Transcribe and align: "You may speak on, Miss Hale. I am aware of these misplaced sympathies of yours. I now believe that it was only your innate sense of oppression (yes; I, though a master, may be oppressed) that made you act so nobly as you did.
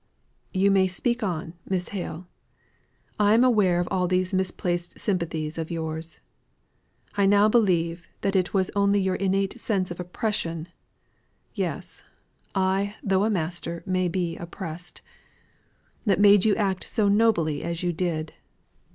"You 0.51 0.71
may 0.71 0.87
speak 0.87 1.21
on, 1.21 1.53
Miss 1.69 1.89
Hale. 1.89 2.25
I 3.19 3.35
am 3.35 3.43
aware 3.43 3.79
of 3.85 4.09
these 4.09 4.33
misplaced 4.33 4.97
sympathies 4.99 5.59
of 5.59 5.69
yours. 5.69 6.19
I 7.17 7.27
now 7.27 7.47
believe 7.47 8.09
that 8.21 8.35
it 8.35 8.51
was 8.51 8.71
only 8.75 8.99
your 8.99 9.13
innate 9.13 9.61
sense 9.61 9.91
of 9.91 9.99
oppression 9.99 10.69
(yes; 11.53 12.03
I, 12.55 12.95
though 13.03 13.25
a 13.25 13.29
master, 13.29 13.83
may 13.85 14.07
be 14.07 14.37
oppressed) 14.37 15.03
that 16.07 16.19
made 16.19 16.45
you 16.45 16.55
act 16.55 16.83
so 16.83 17.07
nobly 17.07 17.63
as 17.63 17.83
you 17.83 17.93
did. 17.93 18.33